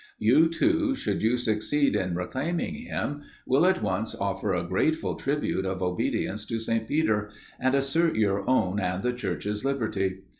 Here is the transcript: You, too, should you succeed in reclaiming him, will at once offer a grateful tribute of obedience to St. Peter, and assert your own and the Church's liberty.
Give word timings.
You, 0.17 0.49
too, 0.49 0.95
should 0.95 1.21
you 1.21 1.37
succeed 1.37 1.95
in 1.95 2.15
reclaiming 2.15 2.73
him, 2.73 3.21
will 3.45 3.67
at 3.67 3.83
once 3.83 4.15
offer 4.15 4.51
a 4.51 4.63
grateful 4.63 5.13
tribute 5.13 5.63
of 5.63 5.83
obedience 5.83 6.43
to 6.47 6.57
St. 6.57 6.87
Peter, 6.87 7.29
and 7.59 7.75
assert 7.75 8.15
your 8.15 8.49
own 8.49 8.79
and 8.79 9.03
the 9.03 9.13
Church's 9.13 9.63
liberty. 9.63 10.21